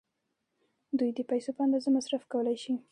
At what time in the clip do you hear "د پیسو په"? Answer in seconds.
1.17-1.61